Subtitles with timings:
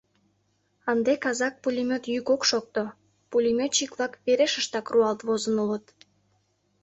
[0.91, 2.83] Ынде казак пулемёт йӱк ок шокто:
[3.29, 5.85] пулемётчик-влак верешыштак руалт возын улыт.